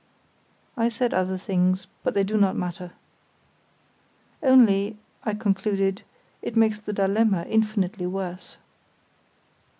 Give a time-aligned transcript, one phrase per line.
[0.75, 2.93] I said other things, but they do not matter.
[4.41, 6.01] "Only," I concluded,
[6.41, 8.57] "it makes the dilemma infinitely worse."